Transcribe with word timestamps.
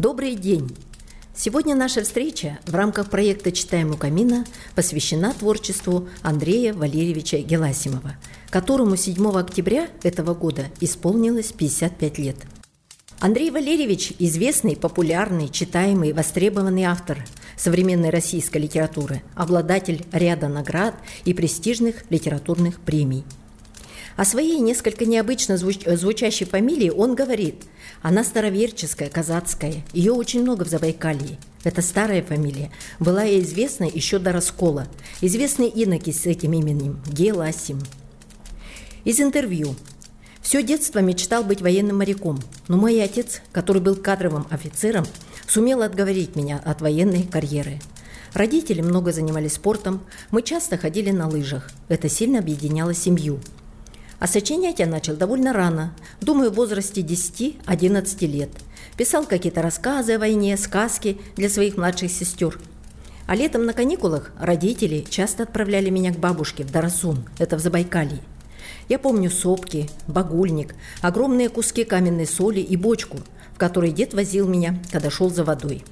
Добрый 0.00 0.34
день! 0.34 0.74
Сегодня 1.36 1.76
наша 1.76 2.02
встреча 2.02 2.58
в 2.64 2.74
рамках 2.74 3.10
проекта 3.10 3.52
«Читаем 3.52 3.90
у 3.90 3.98
камина» 3.98 4.46
посвящена 4.74 5.34
творчеству 5.34 6.08
Андрея 6.22 6.72
Валерьевича 6.72 7.36
Геласимова, 7.40 8.16
которому 8.48 8.96
7 8.96 9.28
октября 9.38 9.88
этого 10.02 10.32
года 10.32 10.68
исполнилось 10.80 11.52
55 11.52 12.18
лет. 12.18 12.36
Андрей 13.18 13.50
Валерьевич– 13.50 14.14
известный, 14.18 14.74
популярный, 14.74 15.50
читаемый, 15.50 16.14
востребованный 16.14 16.84
автор 16.84 17.22
современной 17.58 18.08
российской 18.08 18.56
литературы, 18.56 19.22
обладатель 19.34 20.06
ряда 20.12 20.48
наград 20.48 20.94
и 21.26 21.34
престижных 21.34 22.10
литературных 22.10 22.80
премий– 22.80 23.22
о 24.20 24.26
своей 24.26 24.60
несколько 24.60 25.06
необычно 25.06 25.54
звуч- 25.54 25.96
звучащей 25.96 26.44
фамилии 26.44 26.90
он 26.90 27.14
говорит. 27.14 27.62
Она 28.02 28.22
староверческая, 28.22 29.08
казацкая. 29.08 29.76
Ее 29.94 30.12
очень 30.12 30.42
много 30.42 30.64
в 30.64 30.68
Забайкалье. 30.68 31.38
Это 31.64 31.80
старая 31.80 32.22
фамилия. 32.22 32.70
Была 32.98 33.22
ей 33.22 33.40
известна 33.40 33.84
еще 33.84 34.18
до 34.18 34.32
раскола. 34.32 34.88
Известный 35.22 35.68
иноки 35.68 36.12
с 36.12 36.26
этим 36.26 36.52
именем– 36.52 37.00
Геласим. 37.06 37.78
Из 39.04 39.18
интервью. 39.20 39.74
Все 40.42 40.62
детство 40.62 40.98
мечтал 40.98 41.42
быть 41.42 41.62
военным 41.62 41.96
моряком, 41.96 42.40
но 42.68 42.76
мой 42.76 43.02
отец, 43.02 43.40
который 43.52 43.80
был 43.80 43.96
кадровым 43.96 44.46
офицером, 44.50 45.06
сумел 45.48 45.80
отговорить 45.80 46.36
меня 46.36 46.60
от 46.62 46.82
военной 46.82 47.22
карьеры. 47.22 47.78
Родители 48.34 48.82
много 48.82 49.12
занимались 49.12 49.54
спортом, 49.54 50.02
мы 50.30 50.42
часто 50.42 50.76
ходили 50.76 51.10
на 51.10 51.26
лыжах. 51.26 51.70
Это 51.88 52.10
сильно 52.10 52.40
объединяло 52.40 52.92
семью– 52.92 53.40
а 54.20 54.26
сочинять 54.26 54.78
я 54.78 54.86
начал 54.86 55.16
довольно 55.16 55.52
рано, 55.52 55.92
думаю, 56.20 56.50
в 56.50 56.54
возрасте 56.54 57.00
10-11 57.00 58.26
лет. 58.26 58.50
Писал 58.96 59.24
какие-то 59.24 59.62
рассказы 59.62 60.12
о 60.12 60.18
войне, 60.18 60.56
сказки 60.58 61.18
для 61.36 61.48
своих 61.48 61.76
младших 61.78 62.10
сестер. 62.10 62.60
А 63.26 63.34
летом 63.34 63.64
на 63.64 63.72
каникулах 63.72 64.32
родители 64.38 65.04
часто 65.08 65.44
отправляли 65.44 65.88
меня 65.88 66.12
к 66.12 66.18
бабушке 66.18 66.64
в 66.64 66.70
Дарасун, 66.70 67.24
это 67.38 67.56
в 67.56 67.60
Забайкалье. 67.60 68.20
Я 68.88 68.98
помню 68.98 69.30
сопки, 69.30 69.88
багульник, 70.06 70.74
огромные 71.00 71.48
куски 71.48 71.84
каменной 71.84 72.26
соли 72.26 72.60
и 72.60 72.76
бочку, 72.76 73.18
в 73.54 73.58
которой 73.58 73.90
дед 73.90 74.12
возил 74.12 74.46
меня, 74.46 74.78
когда 74.92 75.10
шел 75.10 75.30
за 75.30 75.44
водой. 75.44 75.82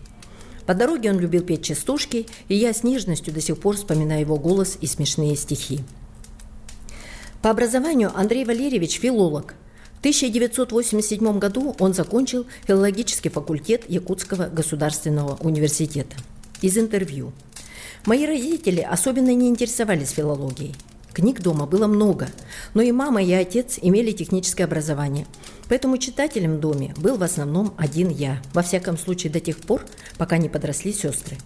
По 0.67 0.75
дороге 0.75 1.11
он 1.11 1.19
любил 1.19 1.43
петь 1.43 1.65
частушки, 1.65 2.27
и 2.49 2.55
я 2.55 2.75
с 2.75 2.83
нежностью 2.83 3.33
до 3.33 3.41
сих 3.41 3.59
пор 3.59 3.77
вспоминаю 3.77 4.21
его 4.21 4.37
голос 4.37 4.77
и 4.83 4.87
смешные 4.87 5.35
стихи. 5.35 5.81
По 7.43 7.51
образованию 7.51 8.11
Андрей 8.17 8.45
Валерьевич– 8.45 8.99
филолог. 9.01 9.55
В 9.97 9.99
1987 10.01 11.39
году 11.39 11.77
он 11.79 11.95
закончил 11.95 12.47
филологический 12.67 13.31
факультет 13.31 13.85
Якутского 13.89 14.49
государственного 14.49 15.37
университета. 15.41 16.17
Из 16.63 16.77
интервью. 16.77 17.33
Мои 18.07 18.27
родители 18.27 18.81
особенно 18.81 19.33
не 19.35 19.49
интересовались 19.49 20.11
филологией. 20.11 20.75
Книг 21.13 21.41
дома 21.41 21.67
было 21.67 21.87
много, 21.87 22.29
но 22.75 22.83
и 22.83 22.91
мама, 22.91 23.23
и 23.23 23.33
отец 23.33 23.79
имели 23.81 24.11
техническое 24.11 24.65
образование. 24.65 25.27
Поэтому 25.69 25.99
читателем 25.99 26.57
в 26.57 26.61
доме 26.61 26.93
был 26.97 27.17
в 27.17 27.23
основном 27.23 27.73
один 27.77 28.09
я, 28.09 28.43
во 28.53 28.63
всяком 28.63 28.99
случае 28.99 29.33
до 29.33 29.39
тех 29.39 29.59
пор, 29.59 29.85
пока 30.17 30.39
не 30.39 30.49
подросли 30.49 30.93
сестры. 30.93 31.37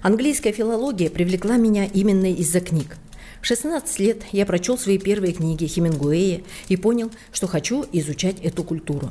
Английская 0.00 0.52
филология 0.52 1.10
привлекла 1.10 1.56
меня 1.56 1.86
именно 1.86 2.32
из-за 2.32 2.60
книг. 2.60 2.96
В 3.44 3.46
16 3.46 3.98
лет 3.98 4.22
я 4.32 4.46
прочел 4.46 4.78
свои 4.78 4.96
первые 4.96 5.34
книги 5.34 5.66
Хемингуэя 5.66 6.40
и 6.68 6.76
понял, 6.78 7.10
что 7.30 7.46
хочу 7.46 7.84
изучать 7.92 8.36
эту 8.42 8.64
культуру. 8.64 9.10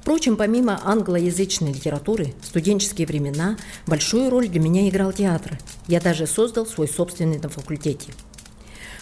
Впрочем, 0.00 0.38
помимо 0.38 0.80
англоязычной 0.82 1.74
литературы, 1.74 2.32
в 2.40 2.46
студенческие 2.46 3.06
времена 3.06 3.58
большую 3.86 4.30
роль 4.30 4.48
для 4.48 4.60
меня 4.60 4.88
играл 4.88 5.12
театр. 5.12 5.58
Я 5.88 6.00
даже 6.00 6.26
создал 6.26 6.64
свой 6.64 6.88
собственный 6.88 7.38
на 7.38 7.50
факультете. 7.50 8.14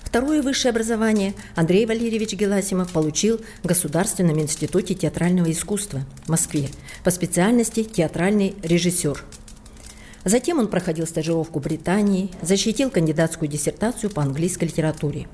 Второе 0.03 0.43
высшее 0.43 0.71
образование 0.71 1.35
Андрей 1.55 1.87
Валерьевич 1.87 2.33
Геласимов 2.33 2.91
получил 2.91 3.41
в 3.63 3.69
Государственном 3.69 4.41
институте 4.41 4.95
театрального 4.95 5.53
искусства 5.53 6.01
в 6.25 6.31
Москве 6.31 6.69
по 7.05 7.13
специальности 7.13 7.85
театральный 7.85 8.57
режиссер– 8.65 9.23
Затем 10.25 10.59
он 10.59 10.69
проходил 10.69 11.07
стажировку 11.07 11.61
в 11.61 11.63
Британии, 11.63 12.31
защитил 12.41 12.91
кандидатскую 12.91 13.49
диссертацию 13.49 14.11
по 14.11 14.23
английской 14.23 14.65
литературе. 14.65 15.29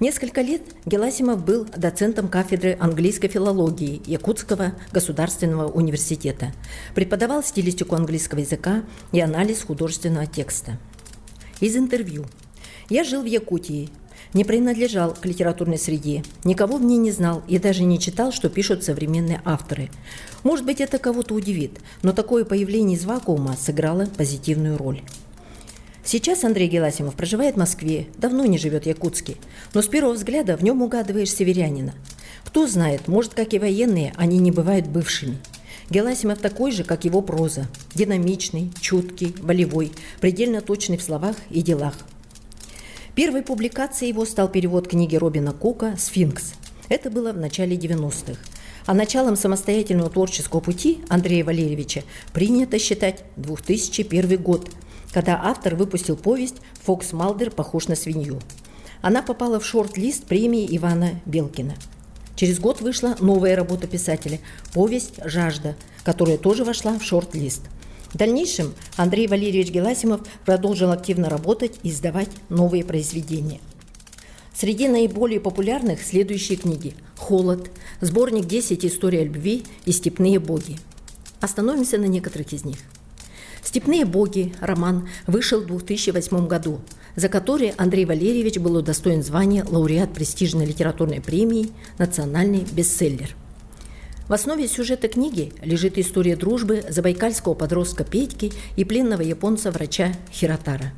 Несколько 0.00 0.40
лет 0.40 0.62
Геласимов 0.86 1.44
был 1.44 1.66
доцентом 1.76 2.28
кафедры 2.28 2.74
английской 2.80 3.28
филологии 3.28 4.00
Якутского 4.06 4.72
государственного 4.92 5.68
университета. 5.68 6.54
Преподавал 6.94 7.42
стилистику 7.42 7.94
английского 7.96 8.38
языка 8.38 8.82
и 9.12 9.20
анализ 9.20 9.62
художественного 9.62 10.26
текста. 10.26 10.78
Из 11.60 11.76
интервью. 11.76 12.24
Я 12.88 13.04
жил 13.04 13.20
в 13.20 13.26
Якутии, 13.26 13.90
не 14.32 14.44
принадлежал 14.44 15.14
к 15.14 15.24
литературной 15.26 15.78
среде, 15.78 16.22
никого 16.44 16.76
в 16.76 16.84
ней 16.84 16.98
не 16.98 17.10
знал 17.10 17.42
и 17.48 17.58
даже 17.58 17.82
не 17.82 17.98
читал, 17.98 18.32
что 18.32 18.48
пишут 18.48 18.84
современные 18.84 19.42
авторы. 19.44 19.90
Может 20.42 20.64
быть, 20.64 20.80
это 20.80 20.98
кого-то 20.98 21.34
удивит, 21.34 21.80
но 22.02 22.12
такое 22.12 22.44
появление 22.44 22.96
из 22.96 23.04
вакуума 23.04 23.56
сыграло 23.56 24.06
позитивную 24.06 24.78
роль. 24.78 25.02
Сейчас 26.04 26.44
Андрей 26.44 26.68
Геласимов 26.68 27.14
проживает 27.14 27.56
в 27.56 27.58
Москве, 27.58 28.06
давно 28.16 28.46
не 28.46 28.58
живет 28.58 28.84
в 28.84 28.86
Якутске, 28.86 29.36
но 29.74 29.82
с 29.82 29.86
первого 29.86 30.14
взгляда 30.14 30.56
в 30.56 30.62
нем 30.62 30.82
угадываешь 30.82 31.32
северянина. 31.32 31.94
Кто 32.44 32.66
знает, 32.66 33.06
может, 33.06 33.34
как 33.34 33.52
и 33.52 33.58
военные, 33.58 34.12
они 34.16 34.38
не 34.38 34.50
бывают 34.50 34.86
бывшими. 34.86 35.38
Геласимов 35.90 36.38
такой 36.38 36.72
же, 36.72 36.84
как 36.84 37.04
его 37.04 37.20
проза. 37.20 37.66
Динамичный, 37.94 38.72
чуткий, 38.80 39.34
волевой, 39.40 39.92
предельно 40.20 40.60
точный 40.60 40.96
в 40.96 41.02
словах 41.02 41.36
и 41.50 41.62
делах– 41.62 41.94
Первой 43.14 43.42
публикацией 43.42 44.12
его 44.12 44.24
стал 44.24 44.48
перевод 44.48 44.86
книги 44.86 45.16
Робина 45.16 45.52
Кука 45.52 45.96
«Сфинкс». 45.98 46.54
Это 46.88 47.10
было 47.10 47.32
в 47.32 47.38
начале 47.38 47.76
90-х. 47.76 48.38
А 48.86 48.94
началом 48.94 49.34
самостоятельного 49.34 50.10
творческого 50.10 50.60
пути 50.60 51.00
Андрея 51.08 51.44
Валерьевича 51.44 52.04
принято 52.32 52.78
считать 52.78 53.24
2001 53.36 54.40
год, 54.40 54.70
когда 55.12 55.40
автор 55.42 55.74
выпустил 55.74 56.16
повесть 56.16 56.56
«Фокс 56.84 57.12
Малдер 57.12 57.50
похож 57.50 57.88
на 57.88 57.96
свинью». 57.96 58.38
Она 59.02 59.22
попала 59.22 59.58
в 59.58 59.66
шорт-лист 59.66 60.24
премии 60.24 60.68
Ивана 60.76 61.20
Белкина. 61.26 61.74
Через 62.36 62.60
год 62.60 62.80
вышла 62.80 63.16
новая 63.18 63.56
работа 63.56 63.88
писателя– 63.88 64.38
повесть 64.72 65.14
«Жажда», 65.24 65.74
которая 66.04 66.38
тоже 66.38 66.64
вошла 66.64 66.96
в 66.96 67.02
шорт-лист– 67.02 67.62
в 68.12 68.16
дальнейшем 68.16 68.74
Андрей 68.96 69.26
Валерьевич 69.26 69.70
Геласимов 69.70 70.20
продолжил 70.44 70.90
активно 70.90 71.28
работать 71.28 71.78
и 71.82 71.90
издавать 71.90 72.30
новые 72.48 72.84
произведения. 72.84 73.60
Среди 74.54 74.88
наиболее 74.88 75.40
популярных 75.40 76.02
следующие 76.02 76.58
книги 76.58 76.94
«Холод», 77.16 77.70
сборник 78.00 78.44
«10 78.44 78.86
историй 78.86 79.22
о 79.22 79.24
любви» 79.24 79.64
и 79.86 79.92
«Степные 79.92 80.38
боги». 80.38 80.76
Остановимся 81.40 81.96
на 81.98 82.04
некоторых 82.04 82.52
из 82.52 82.64
них. 82.64 82.78
«Степные 83.62 84.04
боги» 84.04 84.54
роман 84.60 85.08
вышел 85.26 85.60
в 85.60 85.66
2008 85.66 86.46
году, 86.46 86.80
за 87.16 87.28
который 87.28 87.72
Андрей 87.76 88.04
Валерьевич 88.04 88.58
был 88.58 88.76
удостоен 88.76 89.22
звания 89.22 89.64
лауреат 89.64 90.12
престижной 90.12 90.66
литературной 90.66 91.20
премии 91.20 91.70
«Национальный 91.98 92.66
бестселлер». 92.72 93.36
В 94.30 94.32
основе 94.32 94.68
сюжета 94.68 95.08
книги 95.08 95.52
лежит 95.60 95.98
история 95.98 96.36
дружбы 96.36 96.84
забайкальского 96.88 97.54
подростка 97.54 98.04
Петьки 98.04 98.52
и 98.76 98.84
пленного 98.84 99.22
японца-врача 99.22 100.12
Хиротара. 100.32 100.92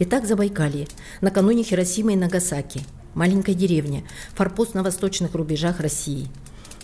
Итак, 0.00 0.26
Забайкалье. 0.26 0.88
Накануне 1.20 1.62
Хиросимы 1.62 2.14
и 2.14 2.16
Нагасаки. 2.16 2.80
Маленькая 3.14 3.54
деревня. 3.54 4.02
Форпост 4.34 4.74
на 4.74 4.82
восточных 4.82 5.36
рубежах 5.36 5.78
России. 5.78 6.26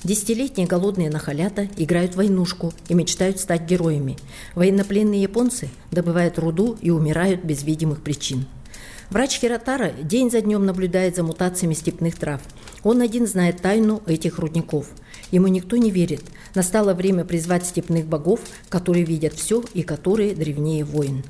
Десятилетние 0.05 0.69
голодные 0.69 1.11
нахалята 1.11 1.69
играют 1.77 2.15
войнушку 2.15 2.73
и 2.89 2.95
мечтают 2.95 3.41
стать 3.41 3.63
героями. 3.63 4.17
Военнопленные 4.55 5.21
японцы 5.21 5.69
добывают 5.91 6.39
руду 6.39 6.79
и 6.81 6.91
умирают 6.91 7.43
без 7.43 7.65
видимых 7.65 8.03
причин. 8.03 8.47
Врач 9.11 9.41
Хиротара 9.41 9.91
день 9.91 10.31
за 10.31 10.43
днем 10.43 10.65
наблюдает 10.65 11.17
за 11.17 11.25
мутациями 11.25 11.75
степных 11.75 12.15
трав. 12.15 12.41
Он 12.85 13.01
один 13.01 13.27
знает 13.27 13.61
тайну 13.61 14.01
этих 14.07 14.39
рудников– 14.39 14.87
Ему 15.33 15.49
никто 15.49 15.79
не 15.79 15.91
верит. 15.91 16.23
Настало 16.55 16.93
время 16.93 17.25
призвать 17.25 17.67
степных 17.67 18.05
богов, 18.07 18.41
которые 18.69 19.05
видят 19.05 19.33
все 19.33 19.65
и 19.73 19.83
которые 19.83 20.35
древнее 20.35 20.85
воин. 20.85 21.25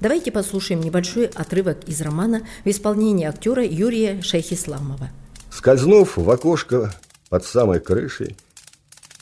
Давайте 0.00 0.30
послушаем 0.30 0.80
небольшой 0.80 1.26
отрывок 1.26 1.88
из 1.88 2.00
романа 2.02 2.42
в 2.64 2.68
исполнении 2.68 3.26
актера 3.26 3.64
Юрия 3.64 4.22
Шайхисламова. 4.22 5.10
Скользнув 5.50 6.18
в 6.18 6.30
окошко 6.30 6.94
под 7.30 7.44
самой 7.44 7.80
крышей, 7.80 8.36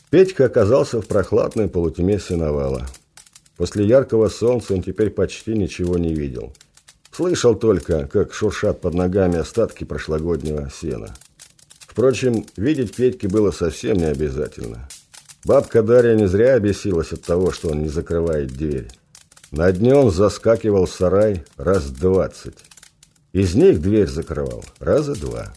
Петька 0.09 0.45
оказался 0.45 1.01
в 1.01 1.07
прохладной 1.07 1.69
полутьме 1.69 2.19
сеновала. 2.19 2.85
После 3.55 3.87
яркого 3.87 4.27
солнца 4.27 4.73
он 4.73 4.83
теперь 4.83 5.09
почти 5.09 5.53
ничего 5.53 5.97
не 5.97 6.13
видел. 6.13 6.53
Слышал 7.11 7.55
только, 7.55 8.05
как 8.07 8.33
шуршат 8.33 8.81
под 8.81 8.93
ногами 8.93 9.39
остатки 9.39 9.85
прошлогоднего 9.85 10.69
сена– 10.69 11.15
Впрочем, 11.97 12.45
видеть 12.55 12.95
Петьке 12.95 13.27
было 13.27 13.49
совсем 13.49 13.97
не 13.97 14.05
обязательно. 14.05 14.87
Бабка 15.43 15.81
Дарья 15.81 16.13
не 16.13 16.27
зря 16.27 16.53
обесилась 16.53 17.11
от 17.11 17.23
того, 17.23 17.51
что 17.51 17.69
он 17.69 17.81
не 17.81 17.89
закрывает 17.89 18.49
дверь. 18.49 18.87
На 19.49 19.71
дне 19.71 19.95
он 19.95 20.11
заскакивал 20.11 20.85
в 20.85 20.93
сарай 20.93 21.43
раз 21.57 21.89
двадцать. 21.89 22.59
Из 23.33 23.55
них 23.55 23.81
дверь 23.81 24.07
закрывал 24.07 24.63
раза 24.77 25.15
два. 25.15 25.55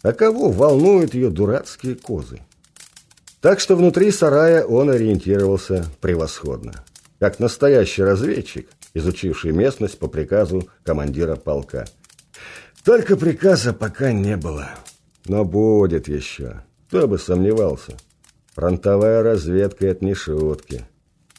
А 0.00 0.14
кого 0.14 0.50
волнуют 0.50 1.12
ее 1.12 1.28
дурацкие 1.28 1.96
козы? 1.96 2.40
Так 3.42 3.60
что 3.60 3.76
внутри 3.76 4.10
сарая 4.10 4.64
он 4.64 4.88
ориентировался 4.88 5.84
превосходно. 6.00 6.82
Как 7.18 7.40
настоящий 7.40 8.02
разведчик, 8.02 8.70
изучивший 8.94 9.52
местность 9.52 9.98
по 9.98 10.08
приказу 10.08 10.70
командира 10.82 11.36
полка. 11.36 11.84
Только 12.84 13.18
приказа 13.18 13.74
пока 13.74 14.12
не 14.12 14.38
было. 14.38 14.70
Но 15.26 15.44
будет 15.44 16.08
еще. 16.08 16.62
Кто 16.88 17.06
бы 17.08 17.18
сомневался. 17.18 17.96
Фронтовая 18.54 19.22
разведка– 19.22 19.86
это 19.88 20.04
не 20.04 20.14
шутки. 20.14 20.84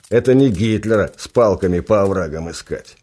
Это 0.09 0.33
не 0.33 0.49
Гитлера 0.49 1.11
с 1.17 1.27
палками 1.27 1.79
по 1.79 2.01
оврагам 2.01 2.49
искать. 2.49 2.97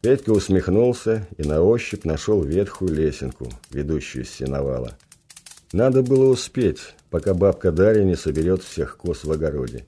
Петька 0.00 0.30
усмехнулся 0.30 1.26
и 1.38 1.42
на 1.42 1.62
ощупь 1.62 2.04
нашел 2.04 2.42
ветхую 2.42 2.94
лесенку, 2.94 3.48
ведущую 3.70 4.24
с 4.24 4.30
сеновала. 4.30 4.98
Надо 5.72 6.02
было 6.02 6.30
успеть, 6.30 6.94
пока 7.10 7.34
бабка 7.34 7.72
Дарья 7.72 8.04
не 8.04 8.14
соберет 8.14 8.62
всех 8.62 8.96
коз 8.96 9.24
в 9.24 9.32
огороде. 9.32 9.86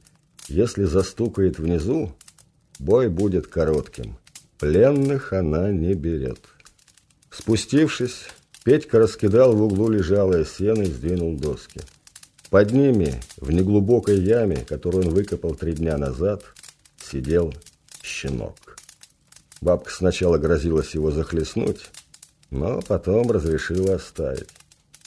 Если 0.48 0.84
застукает 0.84 1.58
внизу, 1.58 2.14
бой 2.78 3.08
будет 3.08 3.46
коротким. 3.46 4.16
Пленных 4.58 5.32
она 5.32 5.70
не 5.70 5.94
берет. 5.94 6.40
Спустившись, 7.30 8.28
Петька 8.66 8.98
раскидал 8.98 9.54
в 9.54 9.62
углу 9.62 9.90
лежалое 9.90 10.44
сено 10.44 10.82
и 10.82 10.86
сдвинул 10.86 11.36
доски. 11.36 11.82
Под 12.50 12.72
ними, 12.72 13.14
в 13.36 13.52
неглубокой 13.52 14.18
яме, 14.18 14.56
которую 14.56 15.06
он 15.06 15.14
выкопал 15.14 15.54
три 15.54 15.72
дня 15.72 15.96
назад, 15.96 16.42
сидел 17.00 17.54
щенок. 18.02 18.76
Бабка 19.60 19.92
сначала 19.92 20.38
грозилась 20.38 20.94
его 20.96 21.12
захлестнуть, 21.12 21.90
но 22.50 22.82
потом 22.82 23.30
разрешила 23.30 23.94
оставить. 23.94 24.48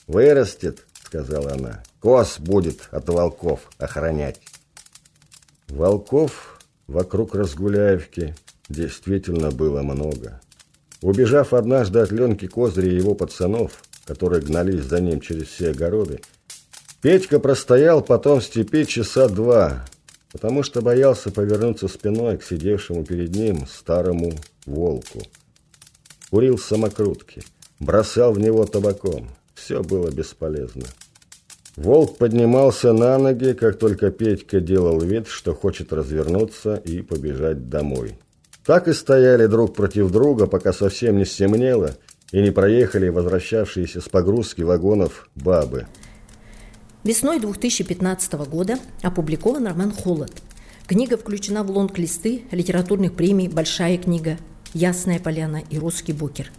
«Вырастет»,— 0.08 0.86
сказала 1.04 1.52
она,— 1.52 1.84
«коз 2.00 2.40
будет 2.40 2.88
от 2.92 3.10
волков 3.10 3.70
охранять». 3.78 4.40
Волков 5.68 6.62
вокруг 6.88 7.36
Разгуляевки 7.36 8.36
действительно 8.70 9.52
было 9.52 9.82
много. 9.82 10.40
Убежав 11.02 11.54
однажды 11.54 12.00
от 12.00 12.12
Ленки 12.12 12.48
Козыря 12.48 12.92
и 12.92 12.96
его 12.96 13.16
пацанов, 13.16 13.84
которые 14.06 14.42
гнались 14.42 14.84
за 14.84 15.00
ним 15.00 15.22
через 15.22 15.48
все 15.48 15.70
огороды, 15.70 16.20
Петька 17.02 17.40
простоял 17.40 18.02
потом 18.02 18.42
в 18.42 18.44
степи 18.44 18.86
часа 18.86 19.30
два, 19.30 19.86
потому 20.34 20.64
что 20.64 20.82
боялся 20.82 21.32
повернуться 21.32 21.88
спиной 21.88 22.38
к 22.38 22.44
сидевшему 22.44 23.06
перед 23.06 23.34
ним 23.34 23.66
старому 23.68 24.34
волку. 24.66 25.22
Курил 26.30 26.58
самокрутки, 26.58 27.44
бросал 27.80 28.34
в 28.34 28.40
него 28.40 28.66
табаком. 28.66 29.30
Все 29.56 29.82
было 29.82 30.12
бесполезно. 30.12 30.84
Волк 31.78 32.18
поднимался 32.18 32.92
на 32.92 33.18
ноги, 33.18 33.54
как 33.54 33.80
только 33.80 34.12
Петька 34.12 34.60
делал 34.60 35.00
вид, 35.00 35.28
что 35.28 35.54
хочет 35.56 35.94
развернуться 35.94 36.76
и 36.76 37.02
побежать 37.02 37.70
домой. 37.70 38.18
Так 38.66 38.88
и 38.88 38.94
стояли 38.94 39.48
друг 39.48 39.76
против 39.76 40.12
друга, 40.12 40.48
пока 40.48 40.74
совсем 40.74 41.18
не 41.18 41.26
стемнело 41.26 41.96
и 42.32 42.42
не 42.42 42.52
проехали 42.52 43.10
возвращавшиеся 43.10 44.02
с 44.02 44.10
погрузки 44.10 44.62
вагонов 44.62 45.30
бабы. 45.36 45.88
Весной 47.04 47.40
2015 47.40 48.34
года 48.34 48.78
опубликован 49.02 49.68
роман 49.68 49.92
«Холод». 49.92 50.32
Книга 50.86 51.18
включена 51.18 51.64
в 51.64 51.72
лонг-листы 51.72 52.44
литературных 52.52 53.16
премий 53.16 53.48
«Большая 53.48 53.98
книга», 53.98 54.38
«Ясная 54.74 55.20
поляна» 55.20 55.64
и 55.70 55.80
«Русский 55.80 56.14
букер». 56.14 56.52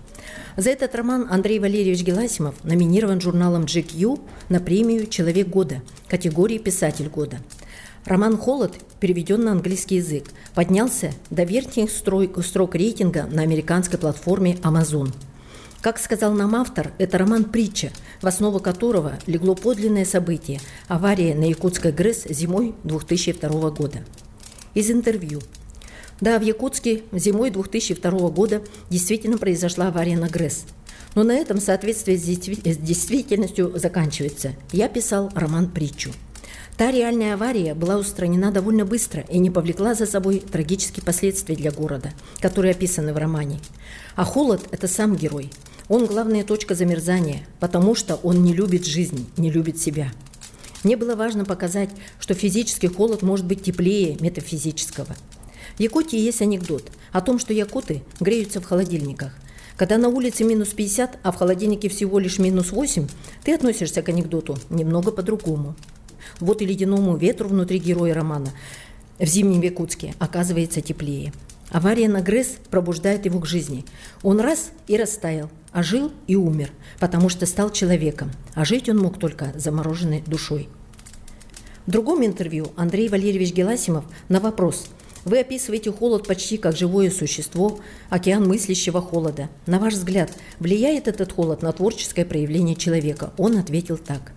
За 0.57 0.71
этот 0.71 0.95
роман 0.95 1.27
Андрей 1.31 1.59
Валерьевич 1.59 2.03
Геласимов 2.03 2.65
номинирован 2.65 3.21
журналом 3.21 3.65
GQ 3.65 4.21
на 4.49 4.61
премию 4.61 5.07
«Человек 5.07 5.49
года» 5.49 5.83
категории 6.09 6.59
«Писатель 6.59 7.09
года». 7.09 7.39
Роман 8.05 8.37
«Холод», 8.37 8.75
переведен 8.99 9.45
на 9.45 9.53
английский 9.53 9.97
язык, 9.97 10.25
поднялся 10.55 11.13
до 11.31 11.45
верхних 11.45 11.91
строк 11.91 12.75
рейтинга 12.75 13.27
на 13.31 13.43
американской 13.43 13.99
платформе 13.99 14.55
Amazon– 14.63 15.13
как 15.81 15.99
сказал 15.99 16.35
нам 16.35 16.57
автор, 16.57 16.93
это 16.99 17.17
роман-притча, 17.17 17.91
в 18.21 18.27
основу 18.27 18.61
которого 18.61 19.19
легло 19.27 19.55
подлинное 19.55 20.05
событие– 20.05 20.61
авария 20.89 21.35
на 21.35 21.45
Якутской 21.45 21.91
ГРЭС 21.91 22.27
зимой 22.29 22.75
2002 22.85 23.71
года. 23.71 24.05
Из 24.75 24.91
интервью. 24.91 25.41
Да, 26.21 26.39
в 26.39 26.43
Якутске 26.43 27.05
зимой 27.13 27.49
2002 27.49 28.29
года 28.29 28.63
действительно 28.91 29.39
произошла 29.39 29.89
авария 29.89 30.19
на 30.19 30.29
ГРЭС. 30.29 30.67
Но 31.15 31.25
на 31.25 31.33
этом 31.33 31.63
соответствие 31.63 32.19
с 32.19 32.77
действительностью 32.77 33.73
заканчивается. 33.77 34.53
Я 34.73 34.87
писал 34.91 35.31
роман-притчу. 35.35 36.11
Та 36.77 36.91
реальная 36.91 37.35
авария 37.35 37.75
была 37.75 37.97
устранена 37.97 38.51
довольно 38.51 38.85
быстро 38.85 39.23
и 39.23 39.39
не 39.39 39.51
повлекла 39.51 39.95
за 39.95 40.07
собой 40.07 40.41
трагические 40.41 41.05
последствия 41.05 41.57
для 41.57 41.71
города, 41.71 42.13
которые 42.41 42.73
описаны 42.73 43.13
в 43.13 43.19
романе. 43.19 43.61
А 44.17 44.25
холод– 44.25 44.67
это 44.71 44.89
сам 44.89 45.17
герой– 45.17 45.51
он 45.91 46.07
главная 46.07 46.45
точка 46.45 46.77
замерзания, 46.77 47.45
потому 47.59 47.97
что 47.97 48.15
он 48.23 48.45
не 48.45 48.53
любит 48.53 48.87
жизнь, 48.87 49.29
не 49.37 49.51
любит 49.51 49.81
себя. 49.81 50.13
Мне 50.85 50.97
было 50.97 51.17
важно 51.17 51.45
показать, 51.45 51.91
что 52.21 52.33
физический 52.33 52.87
холод 52.87 53.23
может 53.23 53.45
быть 53.45 53.65
теплее 53.65 54.17
метафизического. 54.21 55.17
В 55.77 55.81
Якутии 55.81 56.17
есть 56.17 56.43
анекдот 56.43 56.93
о 57.11 57.21
том, 57.21 57.41
что 57.41 57.53
якуты 57.53 58.05
греются 58.21 58.61
в 58.61 58.67
холодильниках. 58.67 59.35
Когда 59.77 59.99
на 59.99 60.11
улице 60.11 60.45
минус 60.45 60.69
50, 60.69 61.19
а 61.25 61.33
в 61.33 61.37
холодильнике 61.37 61.89
всего 61.89 62.21
лишь 62.21 62.39
минус 62.39 62.71
8, 62.71 63.09
ты 63.43 63.53
относишься 63.53 64.01
к 64.03 64.09
анекдоту 64.11 64.59
немного 64.71 65.11
по-другому. 65.11 65.75
Вот 66.41 66.63
и 66.63 66.67
ледяному 66.67 67.17
ветру 67.17 67.49
внутри 67.49 67.79
героя 67.79 68.15
романа 68.15 68.51
в 69.19 69.27
зимнем 69.27 69.61
Якутске 69.61 70.15
оказывается 70.19 70.81
теплее. 70.81 71.33
Авария 71.71 72.09
на 72.09 72.21
ГРЭС 72.21 72.57
пробуждает 72.71 73.27
его 73.27 73.39
к 73.39 73.47
жизни. 73.47 73.85
Он 74.23 74.41
раз 74.41 74.71
и 74.89 74.97
растаял, 74.97 75.51
а 75.73 75.83
жил 75.83 76.11
и 76.27 76.35
умер, 76.35 76.73
потому 76.99 77.29
что 77.29 77.47
стал 77.47 77.71
человеком, 77.71 78.33
а 78.55 78.65
жить 78.65 78.89
он 78.89 78.99
мог 78.99 79.19
только 79.19 79.53
замороженной 79.55 80.23
душой. 80.27 80.69
В 81.87 81.91
другом 81.91 82.25
интервью 82.25 82.73
Андрей 82.77 83.09
Валерьевич 83.09 83.53
Геласимов 83.53 84.05
на 84.29 84.41
вопрос 84.41 84.87
«Вы 85.25 85.41
описываете 85.41 85.93
холод 85.93 86.27
почти 86.27 86.57
как 86.57 86.77
живое 86.77 87.11
существо, 87.11 87.79
океан 88.09 88.49
мыслящего 88.49 89.01
холода. 89.01 89.49
На 89.67 89.79
ваш 89.79 89.95
взгляд, 89.95 90.33
влияет 90.59 91.09
этот 91.09 91.33
холод 91.33 91.63
на 91.63 91.73
творческое 91.73 92.25
проявление 92.25 92.75
человека?» 92.75 93.33
Он 93.37 93.59
ответил 93.59 93.97
так. 93.97 94.33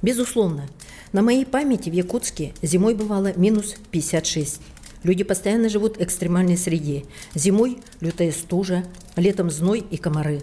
«Безусловно. 0.00 0.68
На 1.12 1.20
моей 1.20 1.44
памяти 1.44 1.90
в 1.90 1.92
Якутске 1.92 2.54
зимой 2.62 2.94
бывало 2.94 3.34
минус 3.36 3.74
56. 3.90 4.62
Люди 5.02 5.24
постоянно 5.24 5.68
живут 5.68 5.98
в 5.98 6.00
экстремальной 6.00 6.56
среде. 6.56 7.04
Зимой– 7.34 7.76
лютая 8.00 8.32
стужа, 8.32 8.84
летом 9.16 9.50
зной 9.50 9.84
и 9.90 9.98
комары. 9.98 10.40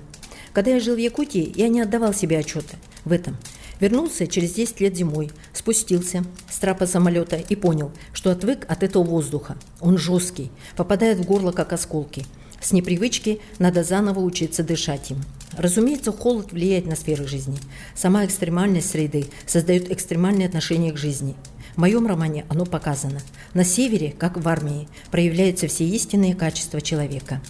Когда 0.54 0.70
я 0.70 0.80
жил 0.80 0.94
в 0.94 1.00
Якутии, 1.00 1.52
я 1.56 1.70
не 1.70 1.82
отдавал 1.82 2.14
себе 2.14 2.38
отчета 2.38 2.78
в 3.04 3.12
этом. 3.12 3.36
Вернулся 3.80 4.28
через 4.28 4.54
10 4.54 4.80
лет 4.82 4.96
зимой, 4.96 5.32
спустился 5.54 6.24
с 6.52 6.60
трапа 6.60 6.86
самолета 6.86 7.38
и 7.38 7.56
понял, 7.56 7.92
что 8.14 8.30
отвык 8.30 8.66
от 8.70 8.84
этого 8.84 9.02
воздуха. 9.02 9.58
Он 9.82 9.98
жесткий, 9.98 10.52
попадает 10.76 11.18
в 11.18 11.26
горло, 11.26 11.52
как 11.52 11.74
осколки. 11.74 12.26
С 12.62 12.72
непривычки 12.72 13.40
надо 13.58 13.84
заново 13.84 14.20
учиться 14.20 14.64
дышать 14.64 15.12
им. 15.12 15.24
Разумеется, 15.58 16.12
холод 16.12 16.52
влияет 16.52 16.86
на 16.86 16.96
сферы 16.96 17.28
жизни. 17.28 17.58
Сама 17.96 18.26
экстремальность 18.26 18.92
среды 18.92 19.28
создает 19.46 19.92
экстремальные 19.92 20.48
отношения 20.48 20.92
к 20.92 20.98
жизни– 20.98 21.36
в 21.80 21.82
моем 21.82 22.08
романе 22.08 22.46
оно 22.50 22.66
показано. 22.66 23.22
На 23.54 23.64
севере, 23.64 24.12
как 24.12 24.36
в 24.36 24.46
армии, 24.50 24.90
проявляются 25.12 25.68
все 25.68 25.86
истинные 25.86 26.36
качества 26.36 26.82
человека. 26.82 27.42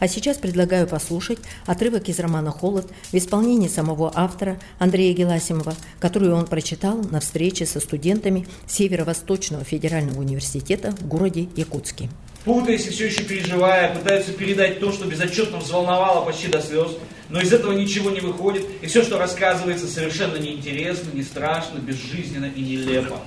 А 0.00 0.06
сейчас 0.06 0.36
предлагаю 0.36 0.86
послушать 0.86 1.38
отрывок 1.66 2.08
из 2.08 2.20
романа 2.20 2.50
«Холод» 2.50 2.88
в 3.10 3.14
исполнении 3.14 3.68
самого 3.68 4.12
автора 4.14 4.60
Андрея 4.78 5.12
Геласимова, 5.14 5.74
которую 5.98 6.36
он 6.36 6.46
прочитал 6.46 6.98
на 7.10 7.20
встрече 7.20 7.66
со 7.66 7.80
студентами 7.80 8.46
Северо-Восточного 8.68 9.64
федерального 9.64 10.20
университета 10.20 10.92
в 10.92 11.06
городе 11.06 11.48
Якутске. 11.56 12.08
Путаясь 12.44 12.86
и 12.86 12.90
все 12.90 13.06
еще 13.06 13.24
переживая, 13.24 13.94
пытаются 13.94 14.32
передать 14.32 14.78
то, 14.78 14.92
что 14.92 15.06
безотчетно 15.06 15.58
взволновало 15.58 16.24
почти 16.24 16.46
до 16.46 16.60
слез, 16.60 16.92
но 17.28 17.40
из 17.40 17.52
этого 17.52 17.72
ничего 17.72 18.10
не 18.10 18.20
выходит, 18.20 18.64
и 18.80 18.86
все, 18.86 19.02
что 19.02 19.18
рассказывается, 19.18 19.88
совершенно 19.88 20.36
неинтересно, 20.36 21.10
не 21.12 21.22
страшно, 21.22 21.78
безжизненно 21.78 22.46
и 22.46 22.60
нелепо 22.60 23.20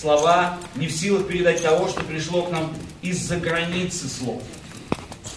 слова 0.00 0.58
не 0.76 0.86
в 0.86 0.92
силах 0.92 1.26
передать 1.26 1.62
того, 1.62 1.88
что 1.88 2.02
пришло 2.04 2.42
к 2.42 2.50
нам 2.50 2.72
из-за 3.02 3.36
границы 3.36 4.08
слов. 4.08 4.42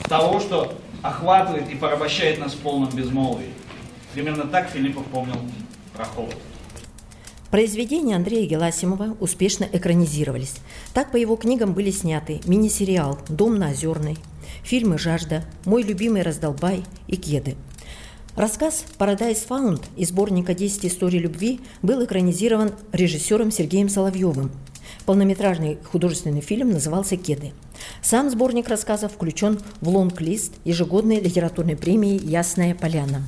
Того, 0.03 0.39
что 0.39 0.73
охватывает 1.01 1.69
и 1.69 1.75
порабощает 1.75 2.39
нас 2.39 2.53
в 2.53 2.59
полном 2.59 2.89
безмолвии. 2.95 3.53
Примерно 4.13 4.45
так 4.45 4.69
Филиппов 4.69 5.05
помнил 5.05 5.37
про 5.95 6.05
холод. 6.05 6.35
Произведения 7.51 8.15
Андрея 8.15 8.47
Геласимова 8.47 9.15
успешно 9.19 9.67
экранизировались. 9.71 10.55
Так 10.93 11.11
по 11.11 11.17
его 11.17 11.35
книгам 11.35 11.73
были 11.73 11.91
сняты 11.91 12.41
мини-сериал 12.45 13.19
«Дом 13.29 13.59
на 13.59 13.69
Озерной», 13.69 14.17
фильмы 14.63 14.97
«Жажда», 14.97 15.43
«Мой 15.65 15.83
любимый 15.83 16.23
раздолбай» 16.23 16.83
и 17.07 17.15
«Кеды». 17.15 17.55
Рассказ 18.35 18.85
«Paradise 18.97 19.47
Found» 19.47 19.83
из 19.95 20.09
сборника 20.09 20.53
«10 20.53 20.87
историй 20.87 21.19
любви» 21.19 21.59
был 21.83 22.03
экранизирован 22.03 22.71
режиссером 22.91 23.51
Сергеем 23.51 23.87
Соловьевым. 23.87 24.51
Полнометражный 25.05 25.77
художественный 25.91 26.41
фильм 26.41 26.71
назывался 26.71 27.17
«Кеды». 27.17 27.51
Сам 28.01 28.29
сборник 28.29 28.69
рассказов 28.69 29.13
включен 29.13 29.59
в 29.81 29.89
лонг-лист 29.89 30.53
ежегодной 30.63 31.19
литературной 31.19 31.75
премии 31.75 32.19
«Ясная 32.23 32.75
поляна». 32.75 33.23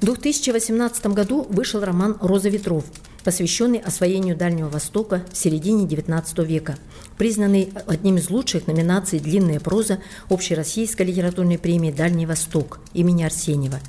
В 0.00 0.04
2018 0.04 1.06
году 1.08 1.44
вышел 1.48 1.84
роман 1.84 2.16
«Роза 2.20 2.48
ветров», 2.48 2.84
посвященный 3.24 3.80
освоению 3.80 4.36
Дальнего 4.36 4.68
Востока 4.68 5.24
в 5.32 5.36
середине 5.36 5.86
XIX 5.86 6.44
века, 6.46 6.78
признанный 7.16 7.72
одним 7.86 8.16
из 8.16 8.30
лучших 8.30 8.68
номинаций 8.68 9.18
«Длинная 9.18 9.58
проза» 9.58 9.98
Общероссийской 10.30 11.04
литературной 11.06 11.58
премии 11.58 11.90
«Дальний 11.90 12.26
Восток» 12.26 12.78
имени 12.94 13.24
Арсеньева, 13.24 13.80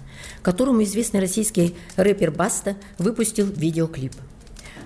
которому 0.41 0.83
известный 0.83 1.19
российский 1.19 1.75
рэпер 1.95 2.31
Баста 2.31 2.75
выпустил 2.97 3.45
видеоклип. 3.45 4.13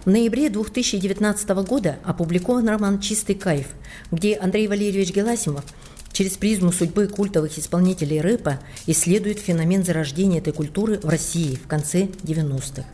В 0.06 0.10
ноябре 0.10 0.50
2019 0.50 1.50
года 1.66 1.98
опубликован 2.04 2.68
роман 2.68 3.00
«Чистый 3.00 3.36
кайф», 3.36 3.68
где 4.12 4.36
Андрей 4.36 4.68
Валерьевич 4.68 5.14
Геласимов– 5.14 5.64
через 6.12 6.38
призму 6.38 6.72
судьбы 6.74 7.08
культовых 7.08 7.58
исполнителей 7.58 8.20
рэпа 8.20 8.60
исследует 8.86 9.40
феномен 9.40 9.84
зарождения 9.84 10.40
этой 10.40 10.52
культуры 10.52 11.00
в 11.00 11.08
России 11.08 11.56
в 11.56 11.68
конце 11.68 12.08
90-х. 12.24 12.86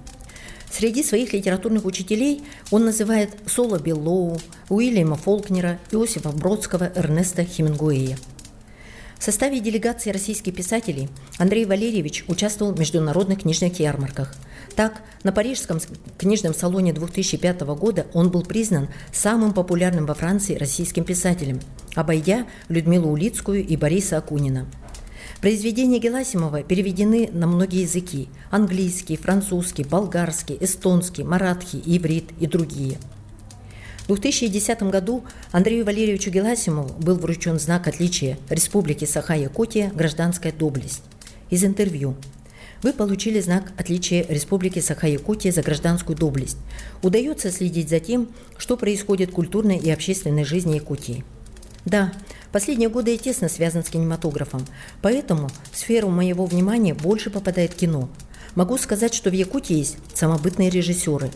Среди 0.71 1.03
своих 1.03 1.33
литературных 1.33 1.85
учителей 1.85 2.43
он 2.69 2.85
называет 2.85 3.31
Соло 3.47 3.79
Беллоу, 3.79 4.39
Уильяма 4.69 5.15
Фолкнера, 5.15 5.79
Иосифа 5.91 6.29
Бродского, 6.29 6.91
Эрнеста 6.95 7.43
Хемингуэя. 7.43 8.17
В 9.19 9.23
составе 9.23 9.59
делегации 9.59 10.11
российских 10.11 10.55
писателей 10.55 11.09
Андрей 11.37 11.65
Валерьевич 11.65 12.23
участвовал 12.27 12.73
в 12.73 12.79
международных 12.79 13.41
книжных 13.41 13.77
ярмарках. 13.79 14.33
Так, 14.75 15.01
на 15.23 15.33
Парижском 15.33 15.79
книжном 16.17 16.53
салоне 16.53 16.93
2005 16.93 17.61
года 17.61 18.07
он 18.13 18.31
был 18.31 18.43
признан 18.43 18.87
самым 19.11 19.53
популярным 19.53 20.05
во 20.05 20.13
Франции 20.13 20.55
российским 20.55 21.03
писателем– 21.03 21.59
обойдя 21.95 22.47
Людмилу 22.69 23.11
Улицкую 23.11 23.65
и 23.65 23.75
Бориса 23.75 24.17
Акунина. 24.17 24.67
Произведения 25.41 25.99
Геласимова 25.99 26.63
переведены 26.63 27.29
на 27.31 27.45
многие 27.45 27.81
языки– 27.81 28.29
английский, 28.51 29.17
французский, 29.17 29.83
болгарский, 29.83 30.57
эстонский, 30.59 31.23
маратхи, 31.23 31.81
иврит 31.85 32.29
и 32.39 32.47
другие. 32.47 32.97
В 34.09 34.15
2010 34.15 34.81
году 34.89 35.23
Андрею 35.51 35.85
Валерьевичу 35.85 36.31
Геласимову 36.31 36.89
был 36.99 37.13
вручен 37.17 37.59
знак 37.59 37.87
отличия 37.87 38.39
Республики 38.49 39.05
Саха-Якутия 39.05 39.91
«Гражданская 39.93 40.51
доблесть». 40.51 41.03
Из 41.51 41.63
интервью. 41.63 42.15
Вы 42.81 42.93
получили 42.93 43.39
знак 43.39 43.71
отличия 43.77 44.25
Республики 44.27 44.79
Саха-Якутия 44.79 45.51
за 45.51 45.61
гражданскую 45.61 46.17
доблесть. 46.17 46.57
Удается 47.03 47.51
следить 47.51 47.89
за 47.89 47.99
тем, 47.99 48.29
что 48.57 48.77
происходит 48.77 49.29
в 49.29 49.33
культурной 49.33 49.77
и 49.77 49.91
общественной 49.91 50.43
жизни 50.43 50.73
Якутии– 50.73 51.23
да, 51.85 52.11
последние 52.51 52.89
годы 52.89 53.11
я 53.11 53.17
тесно 53.17 53.49
связан 53.49 53.83
с 53.83 53.89
кинематографом, 53.89 54.65
поэтому 55.01 55.49
в 55.71 55.77
сферу 55.77 56.09
моего 56.09 56.45
внимания 56.45 56.93
больше 56.93 57.29
попадает 57.29 57.73
кино. 57.73 58.09
Могу 58.55 58.77
сказать, 58.77 59.13
что 59.13 59.29
в 59.29 59.33
Якутии 59.33 59.77
есть 59.77 59.97
самобытные 60.13 60.69
режиссеры, 60.69 61.31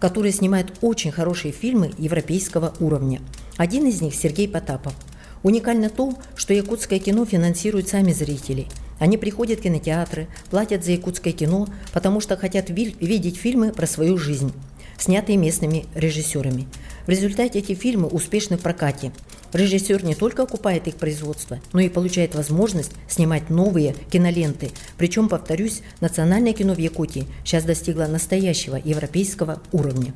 которые 0.00 0.32
снимают 0.32 0.78
очень 0.80 1.10
хорошие 1.12 1.52
фильмы 1.52 1.92
европейского 1.98 2.74
уровня. 2.80 3.20
Один 3.56 3.86
из 3.86 4.00
них– 4.00 4.14
Сергей 4.16 4.48
Потапов. 4.48 4.94
Уникально 5.42 5.88
то, 5.88 6.14
что 6.34 6.54
якутское 6.54 6.98
кино 6.98 7.24
финансируют 7.24 7.88
сами 7.88 8.12
зрители. 8.12 8.66
Они 8.98 9.16
приходят 9.16 9.60
в 9.60 9.62
кинотеатры, 9.62 10.26
платят 10.50 10.84
за 10.84 10.92
якутское 10.92 11.32
кино, 11.32 11.68
потому 11.92 12.20
что 12.20 12.36
хотят 12.36 12.70
видеть 12.70 13.36
фильмы 13.36 13.72
про 13.72 13.86
свою 13.86 14.18
жизнь, 14.18 14.52
снятые 14.98 15.36
местными 15.36 15.86
режиссерами. 15.94 16.66
В 17.06 17.10
результате 17.10 17.60
эти 17.60 17.74
фильмы 17.74 18.08
успешны 18.08 18.56
в 18.58 18.60
прокате. 18.60 19.12
Режиссер 19.52 20.04
не 20.04 20.14
только 20.14 20.42
окупает 20.42 20.88
их 20.88 20.96
производство, 20.96 21.58
но 21.72 21.80
и 21.80 21.88
получает 21.88 22.34
возможность 22.34 22.92
снимать 23.08 23.48
новые 23.48 23.94
киноленты. 24.10 24.70
Причем, 24.98 25.28
повторюсь, 25.28 25.82
национальное 26.00 26.52
кино 26.52 26.74
в 26.74 26.78
Якутии 26.78 27.26
сейчас 27.44 27.64
достигло 27.64 28.06
настоящего 28.06 28.76
европейского 28.76 29.62
уровня. 29.72 30.12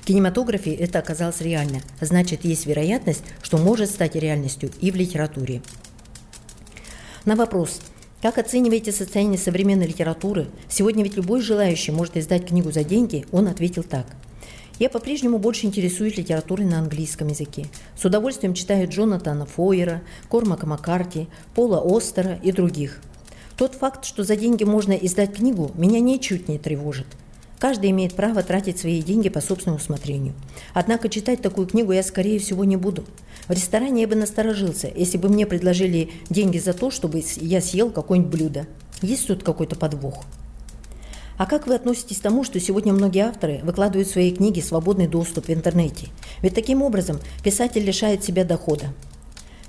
В 0.00 0.06
кинематографе 0.06 0.74
это 0.74 0.98
оказалось 0.98 1.40
реально, 1.40 1.80
значит, 2.00 2.44
есть 2.44 2.66
вероятность, 2.66 3.22
что 3.42 3.58
может 3.58 3.90
стать 3.90 4.16
реальностью 4.16 4.70
и 4.80 4.90
в 4.90 4.96
литературе. 4.96 5.62
На 7.24 7.36
вопрос, 7.36 7.80
как 8.20 8.38
оцениваете 8.38 8.90
состояние 8.90 9.38
современной 9.38 9.86
литературы? 9.86 10.48
Сегодня 10.68 11.04
ведь 11.04 11.16
любой 11.16 11.40
желающий 11.40 11.92
может 11.92 12.16
издать 12.16 12.46
книгу 12.46 12.72
за 12.72 12.84
деньги, 12.84 13.26
он 13.32 13.48
ответил 13.48 13.82
так– 13.84 14.06
я 14.82 14.90
по-прежнему 14.90 15.38
больше 15.38 15.66
интересуюсь 15.66 16.16
литературой 16.16 16.66
на 16.66 16.80
английском 16.80 17.28
языке. 17.28 17.66
С 17.96 18.04
удовольствием 18.04 18.52
читаю 18.52 18.88
Джонатана 18.88 19.46
Фойера, 19.46 20.02
Кормака 20.28 20.66
Маккарти, 20.66 21.28
Пола 21.54 21.80
Остера 21.84 22.40
и 22.42 22.50
других. 22.50 23.00
Тот 23.56 23.76
факт, 23.76 24.04
что 24.04 24.24
за 24.24 24.34
деньги 24.34 24.64
можно 24.64 24.90
издать 24.94 25.34
книгу, 25.34 25.70
меня 25.76 26.00
ничуть 26.00 26.48
не 26.48 26.58
тревожит. 26.58 27.06
Каждый 27.60 27.90
имеет 27.90 28.14
право 28.14 28.42
тратить 28.42 28.80
свои 28.80 29.00
деньги 29.02 29.28
по 29.28 29.40
собственному 29.40 29.78
усмотрению. 29.78 30.34
Однако 30.74 31.08
читать 31.08 31.40
такую 31.40 31.68
книгу 31.68 31.92
я, 31.92 32.02
скорее 32.02 32.40
всего, 32.40 32.64
не 32.64 32.76
буду. 32.76 33.04
В 33.46 33.52
ресторане 33.52 34.00
я 34.02 34.08
бы 34.08 34.16
насторожился, 34.16 34.90
если 34.92 35.16
бы 35.16 35.28
мне 35.28 35.46
предложили 35.46 36.10
деньги 36.28 36.58
за 36.58 36.72
то, 36.72 36.90
чтобы 36.90 37.22
я 37.36 37.60
съел 37.60 37.92
какое-нибудь 37.92 38.32
блюдо. 38.32 38.66
Есть 39.00 39.28
тут 39.28 39.44
какой-то 39.44 39.76
подвох? 39.76 40.24
А 41.36 41.46
как 41.46 41.66
вы 41.66 41.74
относитесь 41.74 42.18
к 42.18 42.22
тому, 42.22 42.44
что 42.44 42.60
сегодня 42.60 42.92
многие 42.92 43.26
авторы 43.26 43.60
выкладывают 43.62 44.08
в 44.08 44.12
свои 44.12 44.32
книги 44.32 44.60
свободный 44.60 45.08
доступ 45.08 45.46
в 45.46 45.52
интернете? 45.52 46.08
Ведь 46.42 46.54
таким 46.54 46.82
образом 46.82 47.18
писатель 47.42 47.84
лишает 47.84 48.22
себя 48.22 48.44
дохода. 48.44 48.92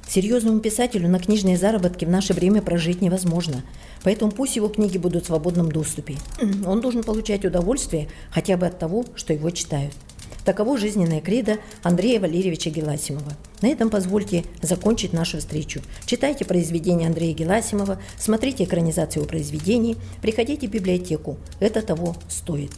Серьезному 0.07 0.59
писателю 0.59 1.09
на 1.09 1.19
книжные 1.19 1.57
заработки 1.57 2.05
в 2.05 2.09
наше 2.09 2.33
время 2.33 2.61
прожить 2.61 3.01
невозможно. 3.01 3.63
Поэтому 4.03 4.31
пусть 4.31 4.55
его 4.55 4.67
книги 4.67 4.97
будут 4.97 5.23
в 5.23 5.27
свободном 5.27 5.71
доступе. 5.71 6.17
Он 6.67 6.81
должен 6.81 7.03
получать 7.03 7.45
удовольствие 7.45 8.09
хотя 8.29 8.57
бы 8.57 8.67
от 8.67 8.77
того, 8.77 9.05
что 9.15 9.33
его 9.33 9.49
читают. 9.49 9.93
Таково 10.45 10.77
жизненное 10.77 11.21
кредо 11.21 11.57
Андрея 11.83 12.19
Валерьевича 12.19 12.69
Геласимова. 12.69 13.33
На 13.63 13.67
этом 13.67 13.89
позвольте 13.89 14.43
закончить 14.61 15.13
нашу 15.13 15.37
встречу. 15.37 15.81
Читайте 16.05 16.43
произведения 16.43 17.07
Андрея 17.07 17.33
Геласимова, 17.33 17.97
смотрите 18.17 18.65
экранизацию 18.65 19.25
произведений, 19.25 19.95
приходите 20.21 20.67
в 20.67 20.71
библиотеку. 20.71 21.37
Это 21.61 21.81
того 21.81 22.17
стоит. 22.27 22.71